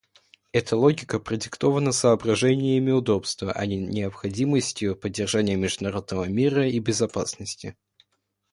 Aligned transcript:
Эта 0.51 0.75
логика 0.75 1.19
продиктована 1.19 1.91
соображениями 1.91 2.89
удобства, 2.89 3.51
а 3.51 3.67
не 3.67 3.77
необходимостью 3.77 4.95
поддержания 4.95 5.57
международного 5.57 6.23
мира 6.25 6.67
и 6.67 6.79
безопасности. 6.79 7.77